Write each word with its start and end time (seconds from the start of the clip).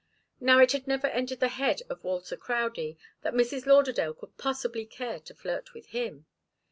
Now, 0.39 0.57
it 0.57 0.71
had 0.71 0.87
never 0.87 1.05
entered 1.05 1.41
the 1.41 1.47
head 1.47 1.83
of 1.87 2.03
Walter 2.03 2.35
Crowdie 2.35 2.97
that 3.21 3.35
Mrs. 3.35 3.67
Lauderdale 3.67 4.15
could 4.15 4.35
possibly 4.35 4.83
care 4.87 5.19
to 5.19 5.35
flirt 5.35 5.75
with 5.75 5.89
him. 5.89 6.25